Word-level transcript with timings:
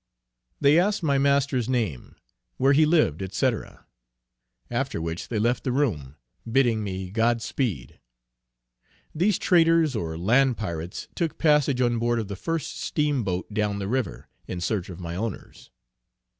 They 0.59 0.79
asked 0.79 1.03
my 1.03 1.19
master's 1.19 1.69
name; 1.69 2.15
where 2.57 2.73
he 2.73 2.87
lived, 2.87 3.21
&c. 3.35 3.51
After 4.71 4.99
which 4.99 5.27
they 5.27 5.37
left 5.37 5.63
the 5.63 5.71
room, 5.71 6.15
bidding 6.51 6.83
me 6.83 7.11
God 7.11 7.39
speed. 7.43 7.99
These 9.13 9.37
traitors, 9.37 9.95
or 9.95 10.17
land 10.17 10.57
pirates, 10.57 11.07
took 11.13 11.37
passage 11.37 11.81
on 11.81 11.99
board 11.99 12.17
of 12.17 12.29
the 12.29 12.35
first 12.35 12.79
Steamboat 12.81 13.53
down 13.53 13.77
the 13.77 13.87
river, 13.87 14.27
in 14.47 14.59
search 14.59 14.89
of 14.89 14.99
my 14.99 15.15
owners. 15.15 15.69